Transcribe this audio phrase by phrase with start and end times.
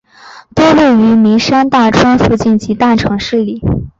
[0.55, 3.61] 多位于名山大川附近以及大城市里。